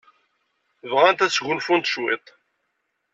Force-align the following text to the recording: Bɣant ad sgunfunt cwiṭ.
Bɣant 0.91 1.23
ad 1.25 1.31
sgunfunt 1.31 1.89
cwiṭ. 1.93 2.25